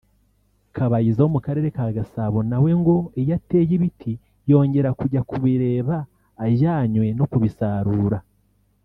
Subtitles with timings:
[0.75, 4.13] Kabayiza wo mu Karere ka Gasabo na we ngo iyo ateye ibiti
[4.49, 5.95] yongera kujya kubireba
[6.45, 8.17] ajyanywe no kubisarura